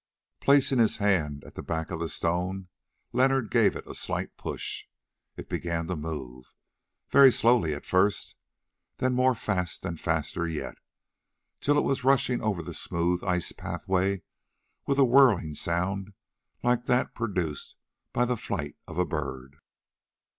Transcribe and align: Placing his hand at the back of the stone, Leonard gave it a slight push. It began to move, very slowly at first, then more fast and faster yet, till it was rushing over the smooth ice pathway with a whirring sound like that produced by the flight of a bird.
Placing 0.39 0.79
his 0.79 0.97
hand 0.97 1.43
at 1.43 1.53
the 1.53 1.61
back 1.61 1.91
of 1.91 1.99
the 1.99 2.09
stone, 2.09 2.69
Leonard 3.13 3.51
gave 3.51 3.75
it 3.75 3.85
a 3.87 3.93
slight 3.93 4.35
push. 4.35 4.87
It 5.37 5.47
began 5.47 5.85
to 5.89 5.95
move, 5.95 6.55
very 7.11 7.31
slowly 7.31 7.75
at 7.75 7.85
first, 7.85 8.33
then 8.97 9.13
more 9.13 9.35
fast 9.35 9.85
and 9.85 9.99
faster 9.99 10.47
yet, 10.47 10.79
till 11.59 11.77
it 11.77 11.83
was 11.83 12.03
rushing 12.03 12.41
over 12.41 12.63
the 12.63 12.73
smooth 12.73 13.23
ice 13.23 13.51
pathway 13.51 14.23
with 14.87 14.97
a 14.97 15.05
whirring 15.05 15.53
sound 15.53 16.13
like 16.63 16.87
that 16.87 17.13
produced 17.13 17.75
by 18.11 18.25
the 18.25 18.35
flight 18.37 18.77
of 18.87 18.97
a 18.97 19.05
bird. 19.05 19.57